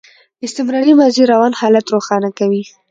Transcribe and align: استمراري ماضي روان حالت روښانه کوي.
استمراري 0.45 0.93
ماضي 0.99 1.23
روان 1.31 1.51
حالت 1.59 1.85
روښانه 1.93 2.29
کوي. 2.39 2.63